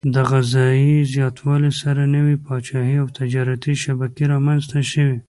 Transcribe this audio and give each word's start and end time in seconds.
د 0.13 0.15
غذايي 0.31 0.95
زیاتوالي 1.13 1.71
سره 1.81 2.01
نوي 2.15 2.35
پاچاهي 2.45 2.95
او 3.01 3.07
تجارتي 3.19 3.73
شبکې 3.83 4.23
رامنځته 4.33 4.79
شوې. 4.91 5.17